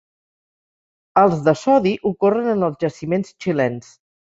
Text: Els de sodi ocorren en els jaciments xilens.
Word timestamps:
Els 1.23 1.45
de 1.49 1.55
sodi 1.67 1.95
ocorren 2.13 2.51
en 2.59 2.69
els 2.71 2.85
jaciments 2.87 3.41
xilens. 3.45 3.99